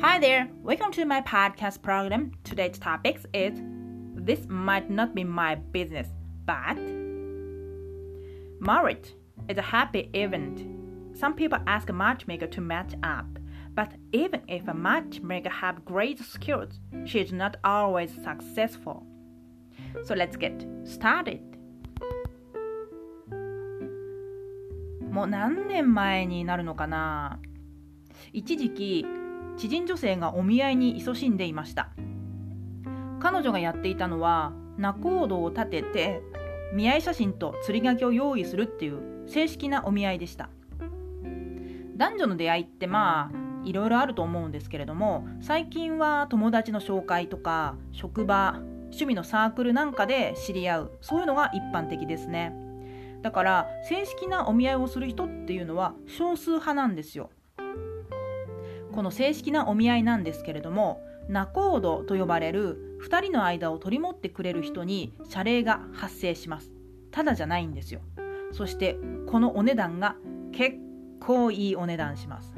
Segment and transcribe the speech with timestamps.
[0.00, 2.32] Hi there, welcome to my podcast program.
[2.44, 3.60] Today's topic is
[4.14, 6.08] This might not be my business,
[6.44, 6.78] but
[8.60, 9.14] marriage
[9.48, 10.64] is a happy event.
[11.16, 13.26] Some people ask a matchmaker to match up,
[13.74, 19.06] but even if a matchmaker have great skills, she is not always successful.
[20.04, 21.40] So let's get started.
[25.16, 27.40] もう何年前になるのかな
[28.34, 29.06] 一時期
[29.61, 31.91] 知人女性がお見合いに勤しんでいました。
[33.19, 36.23] 彼女がやっていたのは仲人を立てて
[36.73, 40.49] 見合い写真と釣り書きを用意するっていう正式なお見合いでした。
[41.95, 52.51] 男女の出会いってまあいろいろあると思うんですけれども最近は友達の紹介とか職場趣味のサークルなんかで知り合うそういうのが一般的ですね。
[53.21, 57.29] だから正式なお見合いをする人っていうのは少数派なんですよ。
[58.91, 66.71] この正式なお見合いなんですけれども仲人と呼ばれる2人の間を取り持ってくれる人に謝礼が発生します。
[67.11, 68.01] ただじゃないんですよ。
[68.51, 68.97] そして
[69.27, 70.15] このお値段が
[70.51, 70.77] 結
[71.19, 72.55] 構いいお値段します。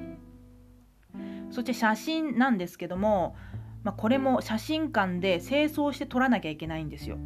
[1.51, 3.35] そして写真なんですけども、
[3.83, 7.17] まあ、これも写真館で清掃して撮らなきゃいけないんですよ。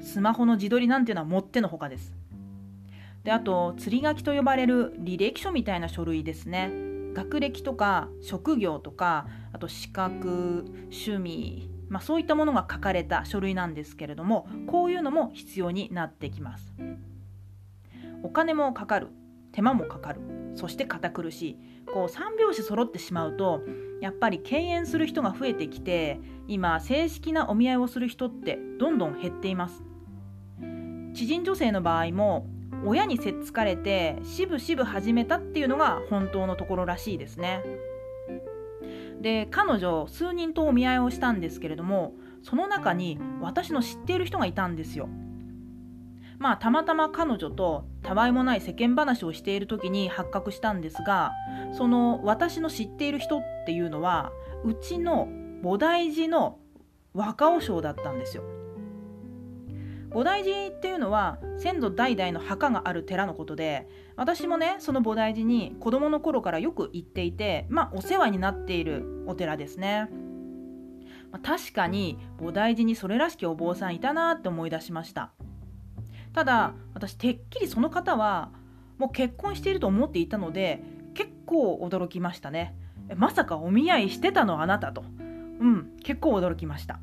[0.00, 2.14] スマホの自撮りなんていうのはもってのほかです。
[3.24, 6.91] であと釣り書きと呼ばれる履歴書みたいな書類ですね。
[7.12, 16.72] 学歴とか職業とかあと資格趣味、まあ、そういったものが書かれた書類なんですけれどもこういうのも必要になってきます。
[18.22, 19.08] お金もかかる
[19.52, 20.20] 手間もかかる
[20.54, 21.56] そして堅苦しい。
[21.92, 23.60] こう3拍子揃ってしまうと
[24.00, 29.82] やっぱり敬遠する人が増えてきて今正式なお見合いをする人ってどんどん減っています。
[31.14, 32.46] 知人女性の場合も
[32.84, 37.62] 親にせっつかれてしぶしぶ始めたっていうのが本当のところらしいですね。
[39.20, 45.08] で彼女数人とお見合いをしたんですけれどもその中に私の知っている人がいたんですよ。
[46.38, 51.30] まあたまたま彼女とたわいもない世間話をしている時に発覚したんですが
[51.72, 54.32] その私の知っている人っていうのは
[54.64, 55.28] うちの
[55.62, 56.58] 菩提寺の
[57.14, 58.42] 若尾将だったんですよ。
[60.14, 70.08] 菩提寺っていうのは先祖代々の墓がある寺のことで私もねその菩提寺に子供の頃からよく行っていてまあお世話になっているお寺ですね、
[71.30, 75.32] まあ、確かに菩提寺にそれらしきお坊さんいたなって思い出しました。
[76.34, 78.50] ただ私てっきりその方は
[78.98, 80.82] もう結婚していると思っていたので
[81.14, 82.74] 結構驚きましたね。
[83.16, 85.04] まさかお見合いしてたのあなたと。
[85.60, 87.00] うん結構驚きました。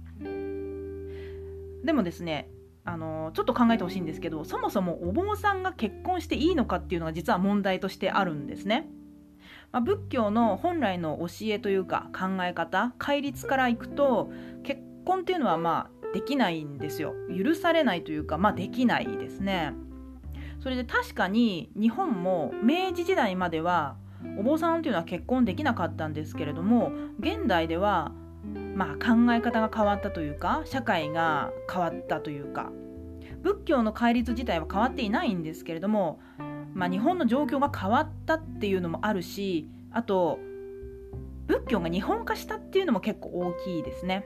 [1.84, 2.50] でもですね
[2.86, 8.88] あのちょっと考えてほしいんですけどそもそもお坊さんが結婚していいのかっていうのが実は問題としてあるんですね。
[9.72, 14.32] まあ、仏教の本来の教えというか考え方戒律からいくと
[14.64, 19.74] 結婚っていうのはまあできないんですよ許されないというかまあできないですね
[20.60, 23.96] それで確かに日本も明治時代までは
[24.38, 28.12] お坊さんっていうのは結婚できなかったんですけれども現代では
[28.76, 32.72] まあ、考え方が変わったというか社会が変わったというか
[33.42, 36.20] 仏教の戒律自体は変わっていないんですけれども、
[36.74, 40.40] まあ、日本の状況が変わったっていうのもあるしあと
[41.48, 44.26] 仏教が日本化したっていうのも結構大きいですね。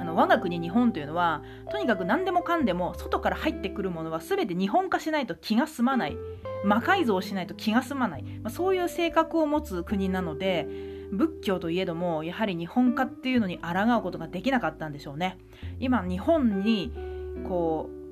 [0.00, 6.16] あの我が国日本というのはとにかく何でもかんでも外から入ってくるものは全て日本化しないと気が済まない
[6.64, 10.66] 魔改造しないと気が済まない、まあ、そういう性格を持つ国なので
[11.12, 15.38] 仏教といえどもやはり日本化っていうのに抗うことができなかったんでしょうね。
[15.80, 16.92] 今日本に
[17.46, 18.04] こう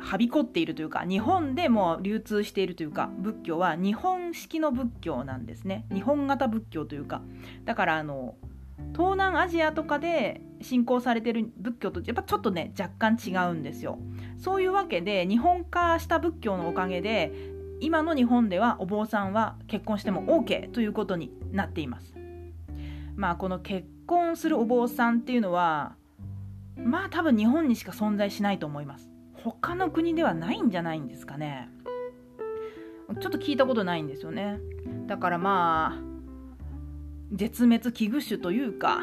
[0.00, 5.86] はびこっているというか日本でも流通しているというか仏教は日本式の仏教なんですね。
[5.92, 7.22] 日本型仏教というか。
[7.64, 8.34] だからあの
[8.92, 13.98] 東南アジアとかで信仰されてる仏教とやっぱちょっとね若干違うんですよ。
[14.38, 17.32] そういうわけで日本化した仏教のおかげで
[17.80, 22.14] 今の日本ではお坊さんは結婚しても OK ということになっています。
[23.16, 25.96] まあこの結婚するお坊さんっていうのは
[26.76, 29.10] まあ多分日本にしか存在しないと思います。
[29.34, 31.68] 他の国ではないんじゃないんですかね。
[33.20, 34.58] ちょっと聞いたことないんですよね。
[35.06, 36.10] だからまあ
[37.32, 39.00] 絶滅危惧種というか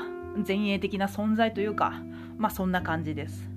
[0.48, 2.02] 前衛的な存在というか
[2.38, 3.50] まあそんな感じです。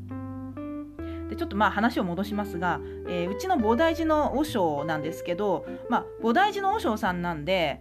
[1.28, 7.80] でちょっとまあ話を戻しますが、えー、うちの菩提寺の和尚なんですけど、まあ、菩提寺の和尚さんなんで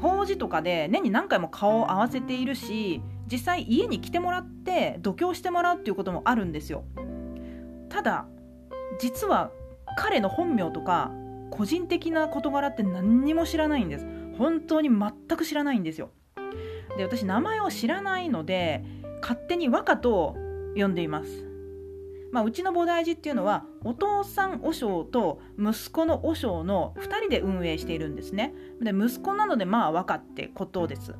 [0.00, 6.84] 法事とかで年に何回も顔を合わせているし実際家に来てもらって度胸してもらうっていうこともあるんですよ。
[7.88, 8.26] ただ
[8.98, 9.50] 実は
[9.96, 11.12] 彼の本名とか
[11.50, 14.06] 個人的な事柄って何にも知らないんです。
[14.36, 16.10] 本当に全く知らないんですよ。
[16.96, 18.84] で私名前を知らないので
[19.20, 20.36] 勝手に和歌と
[20.76, 21.53] 呼んでいます。
[22.34, 28.52] まあ、うちの菩提寺っていうのはお父さん和尚と息子の和尚の2人で運営しているんですね。
[28.82, 31.14] で息子なのでまあ和歌ってことです。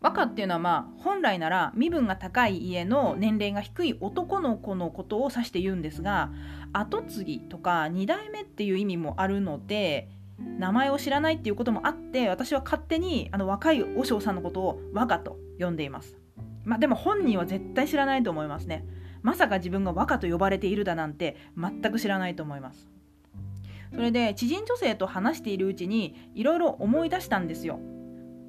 [0.00, 6.30] 和歌っていうのはまあ本来なら身分が高い家の年齢が低い男の子のことを指して言うんですが
[6.72, 10.08] 跡継ぎとか2代目っていう意味もあるので
[10.38, 16.16] 名前を知らないっていうこともあって私は勝手にあの若い和尚さんのことを和歌と呼んでいます。
[16.64, 18.86] まあでも本人は絶対知らないと思いますね。
[19.22, 22.88] まさか自分が和歌と呼ばれているだなんて全く知らないと思います。
[23.92, 27.80] それで知人女性と話しているうちにいろいろ思い出したんですよ。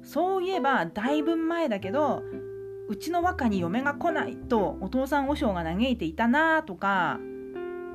[0.02, 2.22] そういえばだいぶ前だけど
[2.88, 7.20] うちの和歌に嫁が来ないとお父さん和尚が嘆いていたなとか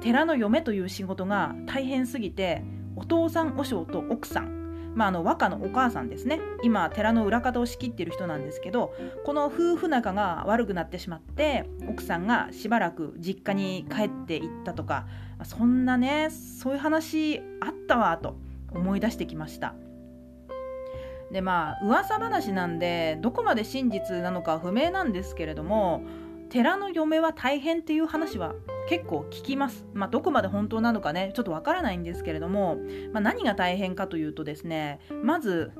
[0.01, 2.63] 寺の嫁という仕事が大変すぎて
[2.95, 4.56] お父さん和尚と奥さん
[4.95, 6.39] まあ、あの和歌のお母さんですね。
[6.63, 8.93] 今寺の裏方を仕切ってる人なんですけど
[9.25, 15.05] この夫婦仲が悪くなってしまって奥さんがしばらく実家に帰っていったとか
[15.43, 18.37] そんなねそういう話あったわと
[18.71, 19.75] 思い出してきました。
[21.31, 26.03] でまあ噂話なんでどこまで真実なのか不明なんですけれども
[26.49, 28.55] 寺の嫁は大変っていう話は
[28.87, 29.85] 結構聞きます。
[29.93, 32.77] まあ、どこまで本当なのかね、ちょっとわからないんですけれども、
[33.11, 35.71] まあ、何が大変かというとですね、まず、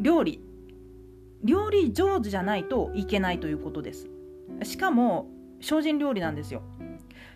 [0.00, 0.40] 料理。
[1.42, 4.08] 料理上手じゃないといけないということです。
[4.62, 5.28] しかも、
[5.60, 6.62] 精進料理なんですよ。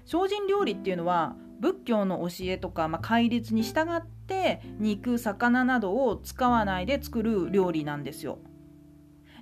[0.06, 8.38] 精進料理っていうのは、仏教の教えとか、まあ、戒律に従って肉魚などを使わないで作る料理なんですよ。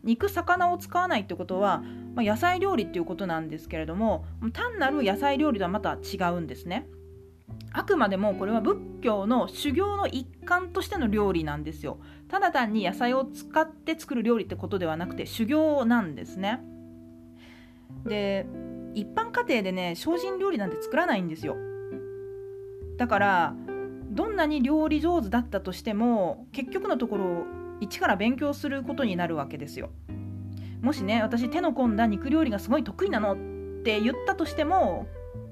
[0.06, 1.82] 肉魚を使わないってことは、
[2.14, 6.88] まあ、野菜料理っていうことなんですけれども単なる野菜料理とはまた違うんですね。
[7.72, 11.98] あくまでもこれは仏教の修行の一環としての料理なんですよ。
[12.28, 16.60] ただ単に野菜を使って作る料理ってことではなくて修行なんですね。
[18.04, 18.46] で
[18.94, 21.56] 一般家庭でね精進料理なんて作らないんですよ。
[22.96, 23.54] だから
[24.10, 27.44] どんなに料理上手だったとしても結局のところ
[27.80, 29.90] 一から勉強することになるわけですよ。
[30.82, 33.36] もしね私手の込んだ肉料理がすごい得意なのっ
[33.82, 35.06] て言ったとしても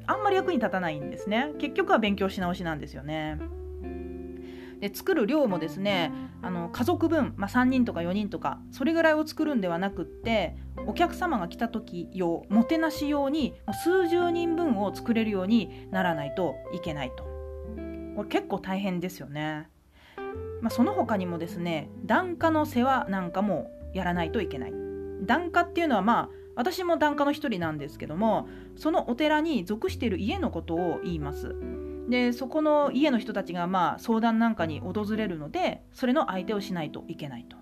[0.06, 1.52] あんまり役に立たないんですね。
[1.58, 3.38] 結局は勉強し直しなんですよね。
[4.80, 6.12] で作る量もですね
[6.42, 10.56] あの家族分、まあ、3人とか4人とかそれぐらいを作るんではなくって
[10.86, 17.24] お客様が来た時用もてなし用に数十人分を作れるようにならないといけないと。
[18.14, 19.68] これ結構大変ですよね。
[20.64, 24.72] まあ、その他にもですね檀家の世話なんかもやらないといけない。
[25.20, 31.54] 檀家っていうのはまあ私も檀家の一人なんですけどもそのお寺に属している家のことを言います。
[32.08, 37.58] でそこの家の人たちがまあ相談なんかに訪れるのでそれの相手をしないといけないと。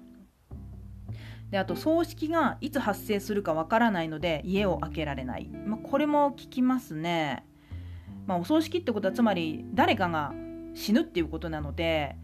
[1.50, 7.44] であと葬式がいつ発生するかわからないので家を開けられない、まあ、これも聞きますね、
[8.26, 10.32] まあ、お葬式ってことはつまり誰かが
[10.72, 12.16] 死ぬっていうことなので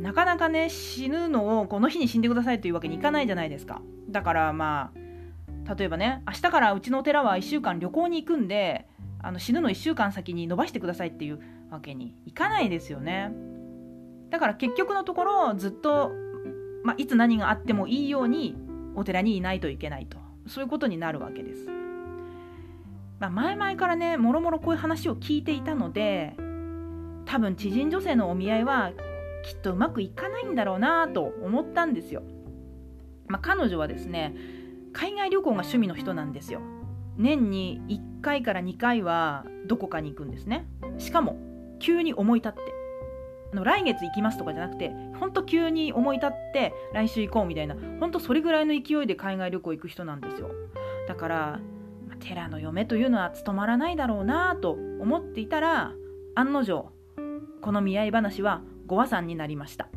[0.00, 3.80] なかなかね死ぬのをこの日に死んでくださいというわけにいかないじゃないですか。
[4.08, 4.92] だからま
[5.66, 8.86] あ例えばね明日からうちのお寺は1週間旅行に行くんで
[9.22, 13.32] あの死ぬの1週間先に伸ばしてくださいっていうわけにいかないですよね。
[14.30, 16.12] だから結局のところずっと、
[16.82, 18.56] まあ、いつ何があってもいいように
[18.94, 20.24] お寺にいないといけないと。
[20.46, 21.66] そういうことになるわけです、
[23.18, 26.36] まあ、前々からねもろもろこういう話を聞いていたので
[27.24, 28.92] 多分知人女性のお見合いは
[29.44, 32.22] きっとうまくいかないんだろうなと思ったんですよ。
[33.28, 34.34] まあ、彼女はですね
[34.92, 36.60] 海外旅行が趣味の人なんですよ。
[37.16, 40.66] 年に1回から2回はどこかに行くんですね。
[40.98, 41.36] しかも
[41.78, 42.60] 急に思い立って
[43.52, 50.50] あの来月行きますとかじゃなくてほんと急に思い立って来週行こうみたいなほんとそれぐらいの勢いで海外旅行行く人なんですよ。
[51.06, 51.60] だから
[52.20, 54.70] 寺の嫁というのは務まらないだろうなと
[55.00, 55.92] 思っていたら
[56.34, 56.90] 案の定
[57.60, 59.88] この見合い話はご和算になりました。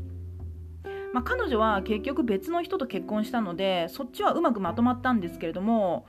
[1.14, 6.06] まあ、彼女は結局別の人と結婚したのでそっちはうまくまとまったんですけれども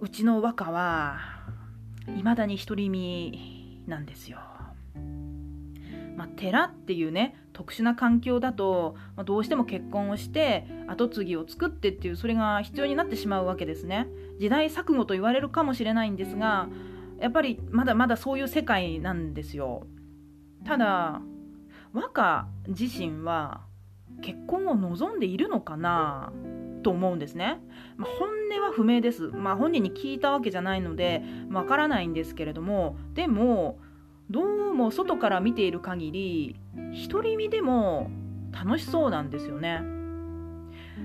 [0.00, 1.18] うちの和歌は
[2.08, 4.38] いまだに独り身なんですよ。
[6.16, 14.08] まあ、寺っていうね特殊な環境だと、まあ、どうしても結婚をして跡継ぎを作ってっていうそれが必要になってしまうわけですね。
[14.38, 16.68] 時代錯誤と言われるかもしれないんですが
[17.20, 19.86] やっぱりまだまだそういう世界なんですよ。
[20.64, 21.20] ただ
[21.96, 23.62] 和歌自身は
[24.20, 26.30] 結婚を望んでいるのかな
[26.82, 27.58] と思うんですね、
[27.96, 33.78] まあ、本音は不明です、まあ、本人に聞いたわけじゃないのでわからないんですけれどもでも
[34.28, 36.56] どうも外から見ている限り
[37.08, 38.10] 独り身でも
[38.52, 39.80] 楽しそうなんですよね。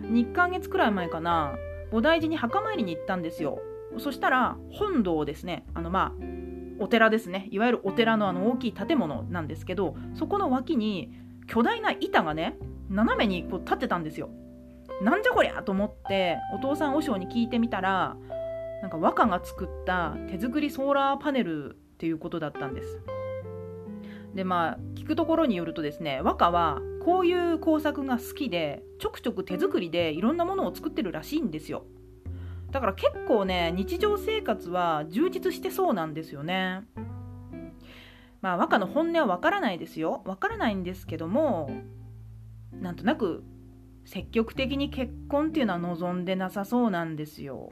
[0.01, 1.55] 2ヶ月くらい前かな
[1.91, 3.59] 菩提寺に墓参りに行ったんですよ。
[3.97, 5.65] そしたら本堂ですね。
[5.73, 6.40] あのまあ
[6.81, 7.47] お寺ですね。
[7.51, 11.13] いわゆるお寺のあの大きい建物なんですけどそこの脇に
[11.47, 12.57] 巨大な板がね
[12.89, 14.29] 斜めにこう立ってたんですよ。
[15.01, 18.17] なんじゃこりゃと思ってお父さん和尚に聞いてみたら
[18.81, 22.99] なんか和歌が作った手作りソーラーパネルっていうことだったんです。
[24.33, 31.85] でまあ聞くところによるとですね和歌はこういう工作が好きでちょくちょく手作りでいろんなものを作ってるらしいんですよ。
[32.71, 36.81] だから結構ね日常生活は充実してそうなんですよね。
[38.41, 40.21] まあ和歌の本音はわからないですよ。
[40.25, 41.69] わからないんですけども
[42.71, 43.43] なんとなく
[44.05, 47.69] 積極的に結婚っていうのは望んでなさそうなんですよ。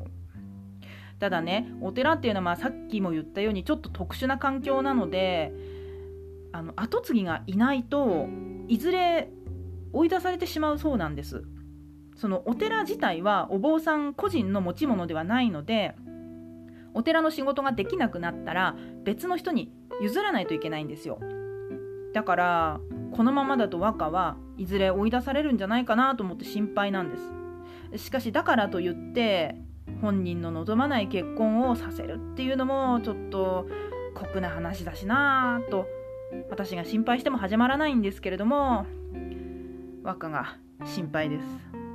[1.20, 5.54] ただねお寺っていうのはまあさっきも言ったようにちょっと特殊な環境なので
[6.52, 8.28] あの後継ぎがいないと
[8.68, 9.30] いずれ
[9.92, 11.44] 追い出されてしまうそうなんです。
[12.20, 15.96] そのお寺自体はお坊さん個人の持ち物ではないので
[16.94, 19.72] お寺の仕事ができなくなったら別の人に
[20.02, 21.20] 譲らないといけないんですよ
[22.14, 22.80] だから
[23.14, 27.18] このままだと和歌はいずれ追い出されるんじゃないかなと思って心配なんで
[27.98, 29.56] すしかしだからといって
[30.02, 33.66] 本人の望まない結婚をさせるっていうのもちょっと
[34.14, 35.88] 酷な話だしなぁと
[36.50, 38.86] 私が心配しても始まらないんですけれども
[40.04, 41.89] 和歌が心配です。